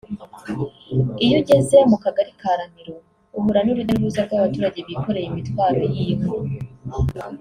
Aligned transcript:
Iyo 1.25 1.35
ugeze 1.41 1.77
mu 1.89 1.97
kagari 2.03 2.31
ka 2.41 2.51
Ramiro 2.59 2.93
uhura 3.37 3.59
n’urujya 3.63 3.93
n’uruza 3.95 4.21
rw’abaturage 4.27 4.79
bikoreye 4.87 5.27
imitwaro 5.29 5.81
y’inkwi 5.93 6.39